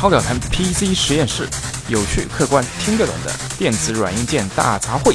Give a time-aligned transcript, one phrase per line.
[0.00, 1.46] 超表谈 PC 实验室，
[1.90, 5.14] 有趣、客观、听得懂的电子软硬件大杂烩。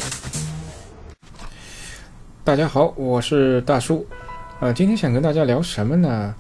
[2.43, 4.06] 大家好，我是大叔。
[4.59, 6.35] 呃，今天想跟大家聊什么呢？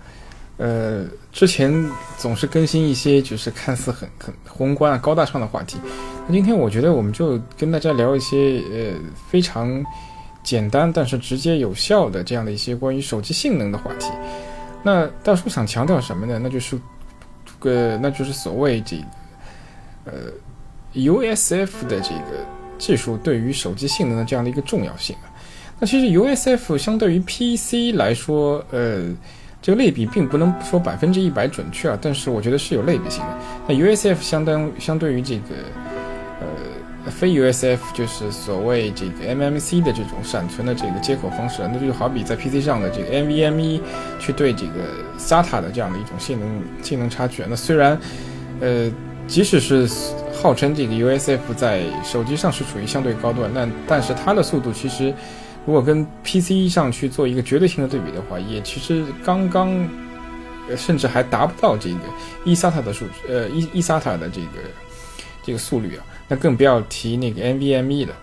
[0.57, 1.73] 呃，之前
[2.19, 5.79] 总是更新一些就是看似很很宏观啊、高大上的话题。
[6.27, 8.93] 那今天我觉得我们就跟大家聊一些呃
[9.27, 9.83] 非常
[10.43, 14.05] 简单但是直接有效的这样的一些关于手机性能的话题。
[14.83, 16.39] 那大叔想强调什么呢？
[16.39, 16.79] 那就是
[17.65, 19.03] 个那就是所谓这个
[20.05, 20.13] 呃
[20.93, 22.45] USF 的这个
[22.77, 25.27] 技术对于手机性能的这样的一个重要性啊。
[25.79, 29.13] 那其实 USF 相对于 PC 来说，呃，
[29.61, 33.37] 这个类比并不能说百分之一百准确啊，但是我觉得是有类比性的。
[33.67, 35.55] 那 USF 相当相对于这个
[37.11, 43.81] 非 USF，就是所谓这个 MMC 的这种闪存的这个接口方式，那就好比在 PC 上的这个 NVMe
[44.19, 44.71] 去对这个
[45.17, 47.43] SATA 的这样的一种性能性能差距。
[47.47, 47.99] 那虽然
[48.61, 48.91] 呃
[49.27, 49.89] 即使是
[50.33, 55.13] 号称这个 USF 在手机上是处于相对高端，那但是它的速度其实。
[55.67, 59.89] 如果跟 PC 上去做一个绝对性的对比的话，也其实刚刚，
[60.77, 61.97] 甚至还达不到这个
[62.45, 64.47] eSATA 的数，呃，e eSATA 的这个
[65.43, 68.13] 这个速率啊，那更不要提那个 NVMe 了。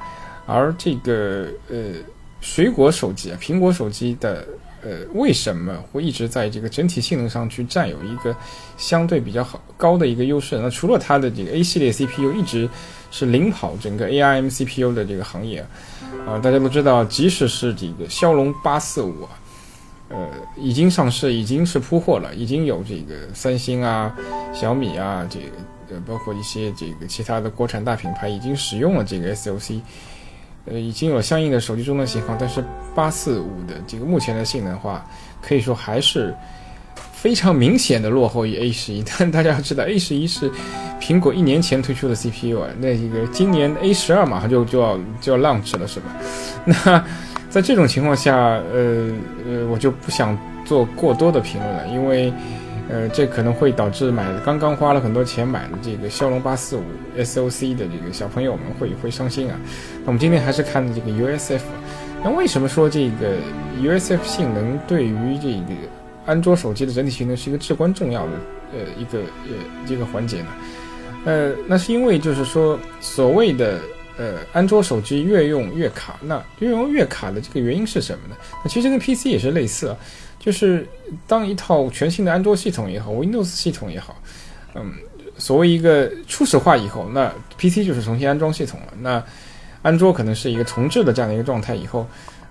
[0.46, 1.94] 而这个呃，
[2.40, 4.46] 水果手机啊，苹果手机的
[4.82, 8.34] 呃，为什么会一直在这个整体性能上去占有一个
[8.76, 10.58] 相对比较好高的一个优势？
[10.58, 12.68] 那除了它的这个 A 系列 CPU 一直
[13.12, 15.68] 是领跑整个 ARM CPU 的这个行业啊。
[16.26, 19.30] 啊，大家都知道，即使是这个骁龙八四五啊，
[20.08, 24.14] 呃，已经上市，已经是铺货了，已经有这个三星啊、
[24.52, 25.46] 小米啊，这个
[25.92, 29.80] 呃，包括一些这个其他的国产大品牌已经使用了这个 SOC，
[30.64, 35.04] 呃，已经有相应的手机终端型号，但是八四五的这个目前的性能话，
[35.40, 36.34] 可以说还是。
[37.12, 40.50] 非常明显的落后于 A 十一， 但大家要知道，A 十一是
[41.00, 46.06] 苹果一年前推出的 CPU 啊，那这个今年 A 十二马上就就要就要 launch 了，是吧？
[46.66, 47.04] 那
[47.48, 49.12] 在这种情况下，呃
[49.46, 52.32] 呃，我就不想做过多的评论了，因为
[52.88, 56.82] 呃，这可能会导致买刚刚花了很多钱买的这个骁龙八四五
[57.18, 59.58] SOC 的这个小朋友们会会伤心啊。
[60.00, 61.60] 那我们今天还是看这个 USF，
[62.22, 63.36] 那为什么说这个
[63.80, 65.80] USF 性能对于这个？
[66.24, 68.32] 安卓手机的整体性能是一个至关重要的，
[68.72, 70.46] 呃，一个呃一个环节呢，
[71.24, 73.80] 呃，那是因为就是说，所谓的
[74.16, 78.36] 呃安卓手机越用越卡，那越用越卡的这个原因是什么呢？
[78.62, 79.96] 那其实跟 PC 也是类似啊，
[80.42, 80.84] 就是
[81.28, 84.16] 当一套全新的安卓系统也好，Windows 系统也好，
[84.74, 84.92] 嗯，
[85.38, 89.22] 所谓一个初始化以后，那 PC 就是重新安装系统了，那
[89.82, 92.04] 安卓可能是一个重置的这样的一个状态以后。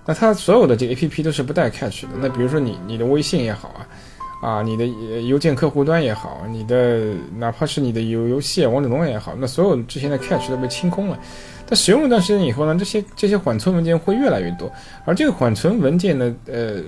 [0.06, 2.08] 那它所有的这个 A P P 都是不带 Catch 的。
[2.18, 4.86] 那比如说你你的微信也好啊，啊你的
[5.20, 11.18] 邮件客户端也好，你的哪怕是你的游游戏王者荣耀也好，那所有之前的 Catch 都被清空了。
[11.66, 14.68] 但使用一段时间以后呢，这些这些缓存文件会越来越多，
[15.04, 16.80] 而这个缓存文件呢，呃，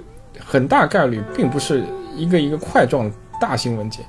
[0.43, 1.85] 很大概率并不是
[2.17, 4.05] 一个一个块状大型文件，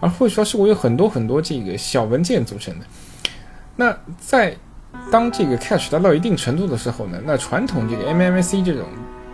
[0.00, 2.86] 而会说是我有很多很多这个小文件组成的。
[3.76, 4.56] 那在
[5.10, 8.84] 当这个 cache 达到一定程度的时候呢，那传统这个 MMC 这种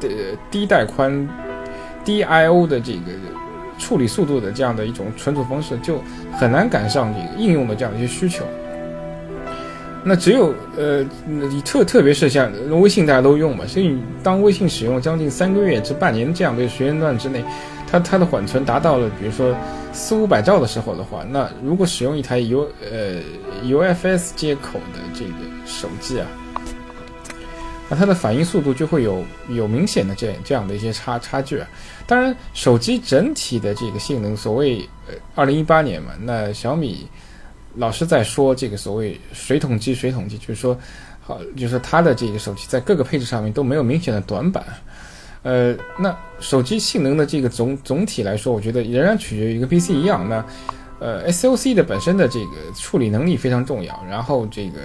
[0.00, 0.08] 的
[0.50, 1.28] 低带宽、
[2.04, 3.12] 低 I/O 的这个
[3.78, 6.00] 处理速度的这样的一种存储方式，就
[6.32, 8.44] 很难赶上这个应用的这样一些需求。
[10.04, 11.04] 那只有呃，
[11.64, 17.42] 特特别是像微信大家都用嘛，所以当微信使用将近三个月至半年这样的时间段之内。
[17.90, 19.54] 它它的缓存达到了，比如说
[19.92, 23.20] 四五百兆的时候的话，那如果使用一台 U 呃
[23.62, 25.34] UFS 接口的这个
[25.64, 26.26] 手机啊，
[27.88, 31.68] 那它的反应速度就会有有明显的这这样的一些差差距啊。
[32.06, 37.06] 当然，手机整体的这个性能，所谓呃二零一八年嘛，那小米
[37.76, 40.76] 老是在说这个所谓水桶机水桶机，就是说
[41.20, 44.64] 好，就是说它的这个手机在各个配置上面都没有明显的短板。
[45.42, 50.26] 呃，那手机性能的这个总总体来说，我觉得仍然取决于一个 PC 一样。
[50.28, 50.44] 那
[51.00, 54.80] 呃，SOC 的本身的这个处理能力非常重要，然后这个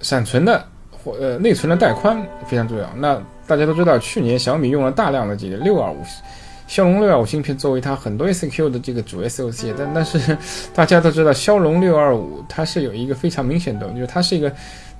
[0.00, 2.92] 闪存的或呃内存的带宽非常重要。
[2.96, 6.02] 那大家都知道，去年小米用了大量的这个六二五
[6.66, 10.36] 骁龙六二五芯片作为它很多 SQ 的这个主 SOC，但但是
[10.74, 14.52] 大家都知道，骁龙六二五它是有一个非常明显的，就是它是一个。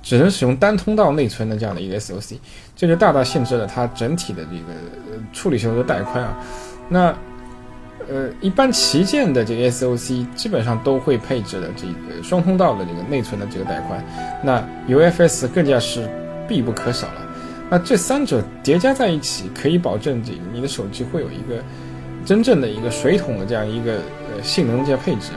[0.03, 2.35] 只能使用单通道内存的这样的一个 SOC，
[2.75, 6.37] 这就大大限制了它整体的这个处理时候的带宽啊。
[6.89, 7.11] 那
[8.07, 13.99] 呃，一般旗舰的这个 SOC 基本上都会配置的这个双通道的这个内存的这个带宽，
[14.43, 16.07] 那 UFS 更加是
[16.47, 17.24] 必不可少了。
[17.69, 21.63] 那这三者叠加在一起，可以保证这你的手机会有一个
[22.23, 23.93] 真正的一个水桶的这样一个
[24.31, 25.31] 呃性能这样配置。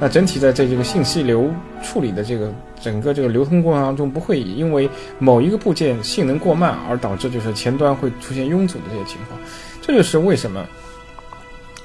[0.00, 4.88] 那整体在在这个信息流处理的这个整个这个流通过程当中，不会因为
[5.18, 9.38] 某一个部件性能过慢而导致就是前端会出现拥堵的这些情况。
[9.82, 10.64] 这就是为什么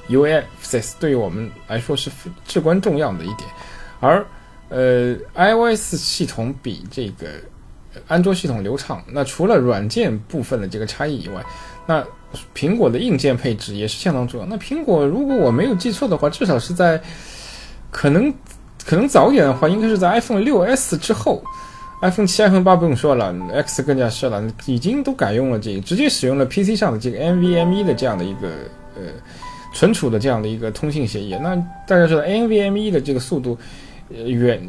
[0.10, 2.12] UFS 对于我们来说是
[2.46, 3.50] 至关重要的一点。
[4.00, 4.24] 而
[4.70, 7.28] 呃，iOS 系统比这个
[8.08, 9.04] 安卓系统流畅。
[9.08, 11.44] 那除了软件部分的这个差异以外，
[11.86, 12.04] 那
[12.56, 14.46] 苹果的硬件配置也是相当重要。
[14.46, 17.02] 那苹果如果我没有记错的话，至少是在
[17.92, 18.34] 可能
[18.86, 21.44] 可能早一点的话，应该是在 iPhone 6s 之后
[22.02, 28.50] ，iPhone 7、iPhone 8不用说了，X 更加是了，已经都改用了这个，直接使用了 PC 上的这个 NVMe 的这样的一个
[28.96, 29.04] 呃
[29.74, 31.36] 存储的这样的一个通信协议。
[31.42, 31.56] 那
[31.88, 33.58] 大家知道 NVMe 的这个速度。
[34.10, 34.62] 远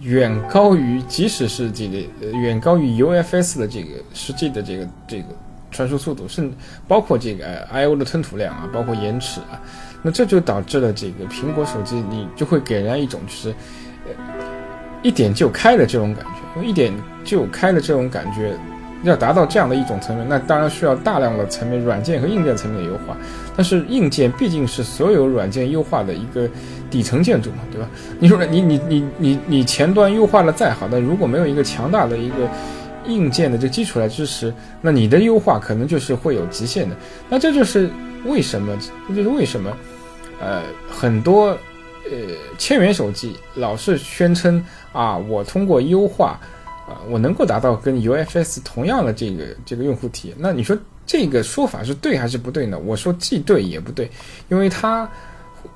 [0.00, 1.98] 远高于，即使是这个，
[2.38, 5.24] 远高于 UFS 的这个实际的这个这个
[5.70, 6.56] 传输速度，甚至
[6.88, 9.60] 包括这个 I/O 的吞吐量啊，包括延迟啊，
[10.02, 13.54] 那这就导致了这个苹果手机你就会给人家一种就是，
[14.06, 14.12] 呃，
[15.02, 16.24] 一点就开的这种感
[16.54, 16.92] 觉，一点
[17.24, 18.54] 就开的这种感觉。
[19.02, 23.16] 要达到这样的一种层面，那当然需要大量的层面软件和硬件层面的优化。
[23.56, 26.48] 但是硬件毕竟是所有软件优化的一个
[26.90, 27.88] 底层建筑嘛，对吧？
[28.18, 32.48] 你说你你你你你前端优化的再好，但如果没有一个强大的一个
[33.06, 34.52] 硬件的这个基础来支持，
[34.82, 36.94] 那你的优化可能就是会有极限的。
[37.28, 37.88] 那这就是
[38.26, 38.76] 为什么，
[39.08, 39.74] 这就是为什么，
[40.40, 41.48] 呃，很多
[42.04, 42.18] 呃
[42.58, 44.62] 千元手机老是宣称
[44.92, 46.38] 啊，我通过优化。
[47.10, 50.76] 我能够达到跟 UFS 同样的这个这个用户体验，那你说
[51.06, 52.78] 这个说法是对还是不对呢？
[52.78, 54.10] 我说既对也不对，
[54.48, 55.10] 因为它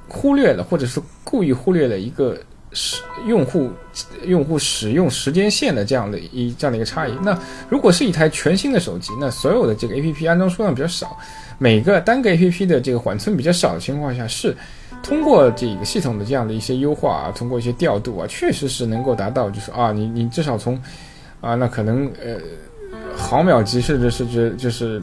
[0.09, 2.39] 忽略了或者是故意忽略了一个
[2.73, 3.71] 使用户
[4.25, 7.13] 用户使用时间线的这样的一这样的一个差异。
[7.23, 7.39] 那
[7.69, 11.17] 如果是一台全新的手机，那所有的这个 APP 安装数量比较少，
[11.59, 14.57] 每个单个 APP 的这个缓存比较少的情况下是。
[15.05, 20.81] 通过这个系统的这样的一些优化啊，通过一些调度啊，确实是能够达到，就是啊，你你至少从，
[21.43, 22.39] 啊，那可能呃
[23.15, 25.03] 毫秒级甚至是就就是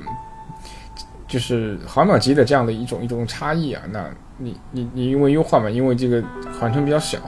[1.27, 4.09] 就是毫秒级的这样的一种一种差异啊，那
[4.39, 6.21] 你你你因为优化嘛，因为这个
[6.59, 7.19] 缓冲比较小，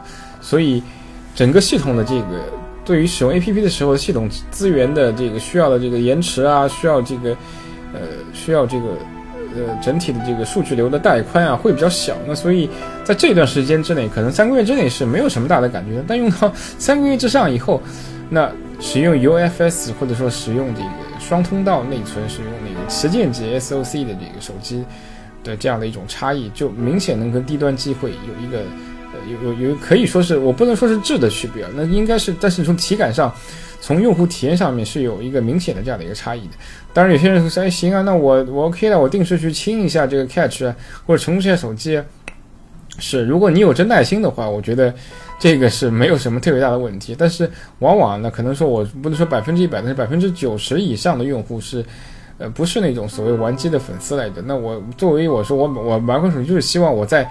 [0.41, 0.81] 所以
[1.35, 2.43] 整个系统的这个
[2.83, 7.29] 对于使用 APP 的时候，系统资源的这个需要的这个延迟啊，需要这个
[7.93, 8.01] 呃
[8.33, 8.97] 需要这个。
[9.55, 12.69] 呃，整体的这个数据流的带宽啊会比较小，那所以
[13.03, 16.03] 在这段时间之内，可能三个月之内是没有什么大的感觉的。
[16.07, 17.81] 但用到三个月之上以后，
[18.29, 20.89] 那使用 UFS 或者说使用这个
[21.19, 24.83] 双通道内存，使用那个旗舰级 SOC 的这个手机
[25.43, 28.63] 的这样的一种差异，就明显能跟低端机会有一个
[29.27, 33.33] 有有有可以说是我不能说是质的区别，那应该是，但是从体感上。
[33.85, 36.53] 从用户体验上面是有一个明显的这样的一个差异的。
[36.93, 40.73] 当然，有些人说：“哎，行啊，那我我 OK 了，我定时去清一下这个 Catch 啊，
[41.05, 42.01] 或者重置下手机。”
[42.97, 44.93] 是，如果你有真耐心的话，我觉得
[45.37, 47.13] 这个是没有什么特别大的问题。
[47.13, 51.83] 但是，往往呢，可能说我不能说百分之一百，但是百分之九十以上的用户是，
[52.37, 54.41] 呃，不是那种所谓玩机的粉丝来的。
[54.43, 57.29] 那我作为我说我我玩款手机就是希望我在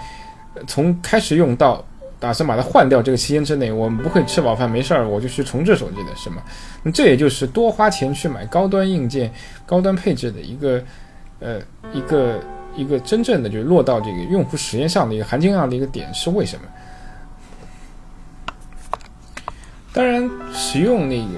[0.67, 1.83] 从开始用到。
[2.19, 6.41] 打算把它换掉，这个期间之内，我们不会吃饱饭没事儿，我就去重置手机的，是吗？
[6.81, 9.29] 那这也就是多花钱去买高端硬件、
[9.65, 10.81] 高端配置的一个，
[11.41, 11.59] 呃，
[11.91, 12.39] 一个
[12.77, 16.63] 一个真正的就是落到这个用户实验上的一个含金量的一个点是为什么？
[19.91, 21.35] 当然，使用那个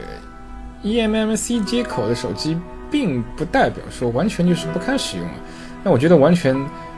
[0.83, 2.55] eMMC 接口的手机，
[2.91, 5.33] 并不代表说完全就是不堪使用了。
[5.83, 6.55] 那我觉得完全。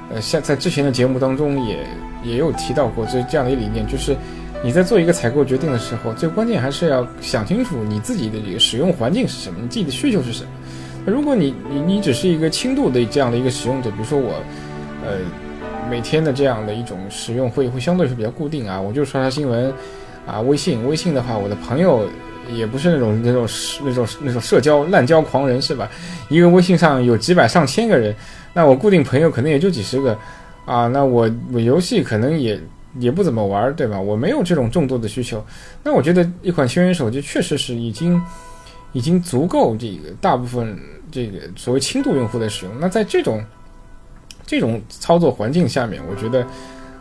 [0.09, 1.85] 呃，像在之前的节目当中也
[2.23, 4.15] 也有提到过这这样的一个理念，就是
[4.63, 10.49] 你在做一个采购决定的时候，最关键还是要想清楚你自己的这个使用环境是什么，你自己的需求是什么。
[11.05, 14.33] 如果你你你只是一个轻度的这样的一个使用者，比如说我，
[15.05, 15.19] 呃，
[15.89, 19.73] 每天的这样的一种使用会会相对是比较固定啊，我就刷刷新闻，
[20.25, 22.07] 啊，微信微信的话，我的朋友
[22.49, 23.47] 也不是那种那种
[23.83, 25.89] 那种那种社交滥交狂人是吧？
[26.29, 28.15] 一个微信上有几百上千个人。
[28.53, 30.17] 那我固定朋友可能也就几十个，
[30.65, 32.59] 啊，那我我游戏可能也
[32.99, 33.99] 也不怎么玩，对吧？
[33.99, 35.45] 我没有这种众多的需求。
[35.83, 38.19] 那我觉得一款千元手机确实是已经
[38.93, 40.75] 已经足够这个大部分
[41.11, 42.73] 这个所谓轻度用户的使用。
[42.79, 43.43] 那在这种
[44.45, 46.41] 这种操作环境下面，我觉得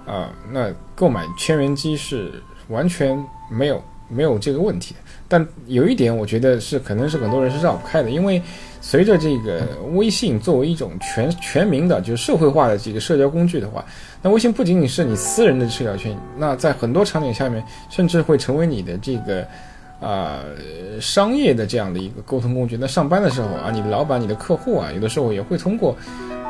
[0.05, 2.31] 啊，那购买千元机是
[2.69, 3.19] 完全
[3.51, 4.95] 没有没有这个问题。
[5.29, 8.43] 但有一点，我觉得是可能是很多人是绕不开的，因为。
[8.79, 13.85] 随着这个微信作为一种全全民的，就是社会化的这个社交工具的话，
[14.23, 17.61] 那微信不仅仅是你私人的社交圈，那在很多场景下面，
[17.91, 19.45] 甚至会成为你的这个，
[20.01, 20.41] 啊，
[21.01, 22.77] 商业的这样的一个沟通工具。
[22.77, 25.97] 那上班的时候啊，你的老板、你的客户啊，有的时候也会通过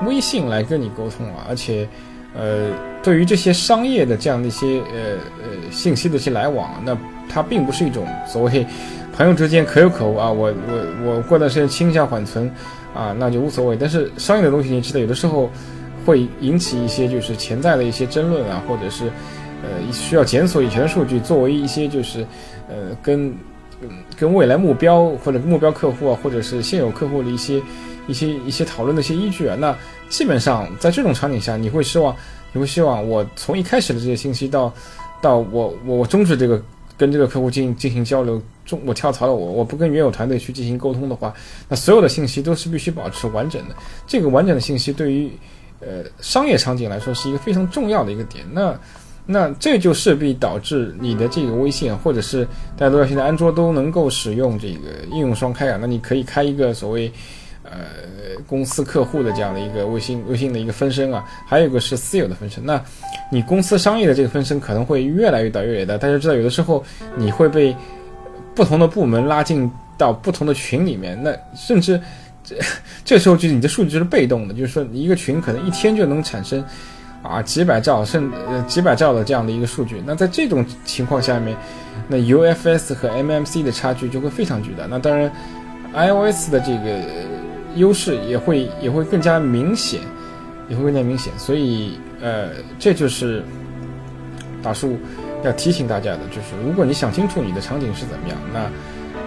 [0.04, 1.88] 微信来跟你沟通啊，而且，
[2.36, 2.68] 呃，
[3.02, 6.96] 对于这些商业的这样的一些呃呃信息的一些来往，那
[7.28, 8.66] 它并不是一种所谓
[9.12, 10.30] 朋友之间可有可无啊。
[10.30, 12.50] 我我我过段时间倾向缓存
[12.94, 13.76] 啊，那就无所谓。
[13.78, 15.50] 但是商业的东西，你知道，有的时候
[16.04, 19.06] 会引起一些就是潜在的一些争论啊，或者是
[19.62, 22.26] 呃需要检索以前的数据，作为一些就是
[22.68, 23.34] 呃跟。
[24.18, 27.60] 跟未来目标或者目标客户啊，或者是现有客户的一些
[28.06, 29.76] 一些一些讨论的一些依据啊，那
[30.08, 32.14] 基本上在这种场景下，你会希望
[32.52, 34.72] 你会希望我从一开始的这些信息到
[35.20, 36.62] 到我我我终止这个
[36.96, 41.34] 跟这个客户进进行交流，中我跳槽了，我我不跟原有团队去进行沟通的话，
[41.68, 43.74] 那所有的信息都是必须保持完整的。
[44.06, 45.30] 这个完整的信息对于
[45.80, 48.44] 呃商业场景来说是一个非常重要的一个点。
[48.52, 48.78] 那
[49.26, 52.44] 那这就势必导致你的这个微信，或者是
[52.76, 57.12] 大家都知道现在安卓都能够使用这个应用双开啊，那你可以开一个所谓
[57.70, 62.64] 呃公司客户的这样的一个微信微信的一个分身啊，还有一个是私有的分身。
[62.64, 62.82] 那
[63.30, 66.84] 你公司商业的这个分身可能会越来越大越来越大，大家知道有的时候
[67.16, 67.76] 你会被
[68.54, 72.00] 不同的部门拉进到不同的群里面，那甚至
[72.44, 72.56] 这
[73.04, 76.64] 这时候就是你的数据就是被动的，就是说一个群可能一天就能产生。
[77.22, 81.56] 啊，几百兆甚呃几百兆的这样的一个数据，那在这种情况下面，
[82.06, 84.86] 那 UFS 和 MMC 的差距就会非常巨大。
[84.88, 85.28] 那当然
[85.92, 87.02] ，iOS 的这个
[87.76, 90.00] 优势也会也会更加明显，
[90.68, 91.32] 也会更加明显。
[91.38, 93.42] 所以呃，这就是
[94.62, 94.98] 大叔
[95.44, 98.60] 要提醒大家的，就是如果你想清楚你的场景是怎么样，那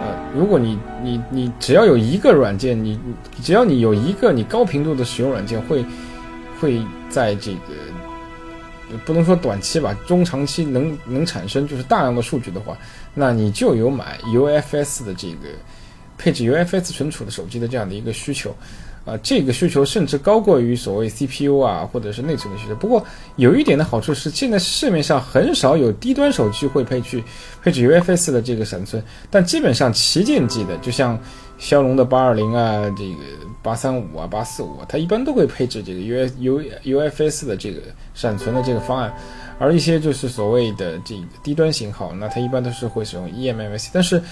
[0.02, 3.00] 呃，如果你你你只要有一个软件，你
[3.42, 5.86] 只要你有一个你高频度的使用软件会。
[6.62, 12.78] 会在这个不能说短期吧，中长期能能产生就是大量的数据的话，
[13.14, 15.48] 那你就有买 UFS 的这个
[16.20, 18.56] 配置 UFS 存储的手机的这样的一个需求，
[19.06, 22.76] 啊，这个需求甚至高过于所谓 CPU 啊或者是内存的需求。
[22.76, 23.04] 不过
[23.38, 27.24] 有一点的好处是，现在市面上很少有低端手机会配去
[27.64, 31.20] 配置 UFS 的这个闪存，但基本上旗舰机的，就像
[31.58, 33.24] 骁龙的八二零啊，这个。
[33.62, 37.82] 八三五啊，八四五啊，它一般都会配置这个 U U UFS 的这个
[38.14, 39.14] 闪存的这个方案，
[39.60, 43.90] 而一些就是所谓的这个低端型号，那它一般都是会使用 eMMC。
[43.92, 44.24] 但是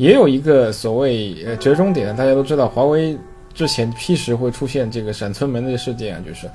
[0.00, 3.14] 也有一个所谓呃折中点，大家都知道，华为
[3.52, 6.48] 之前 P 十会出现这个闪存门的事件啊，就是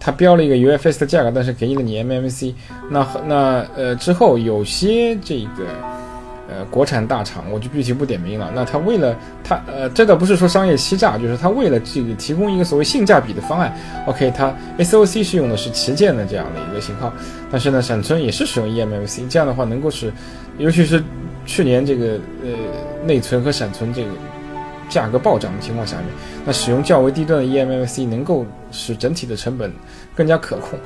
[0.00, 2.52] 它标了一个 UFS 的价格，但是给了你 MMC，。
[2.90, 5.64] 那那呃之后有些这个。
[6.52, 8.50] 呃，国产大厂我就具体不点名了。
[8.52, 13.72] 那他为了他，呃，这倒不是说商业欺诈，就是他为了这个提供一个所谓性价比的方案。
[14.06, 17.12] OK，它 SOC 是用的是旗舰的这样的一个型号，
[17.52, 20.12] 但是呢，闪存也是使用 eMMC，这样的话能够使，
[20.58, 21.00] 尤其是
[21.46, 24.10] 去年这个呃内存和闪存这个
[24.88, 26.06] 价格暴涨的情况下面，
[26.44, 29.72] 那使用较为低端的 eMMC 能够使整体的成本
[30.14, 30.78] 更加可控。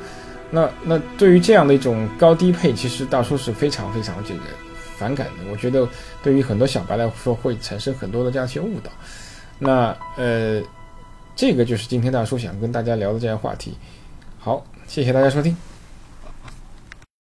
[0.51, 4.41] 那那对于这样的一种高低配，其实大叔是非常非常这个。
[4.97, 5.89] 反感的，我觉得
[6.23, 8.93] 对于很多小白来说会产生很多的这样一些误导。
[9.59, 10.63] 那呃，
[11.35, 13.77] 这个就是今天大叔想跟大家聊的这样话题。
[14.39, 15.74] 好，谢谢大家收听。